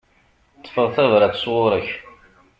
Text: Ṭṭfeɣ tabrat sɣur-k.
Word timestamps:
Ṭṭfeɣ 0.59 0.87
tabrat 0.95 1.35
sɣur-k. 1.43 1.87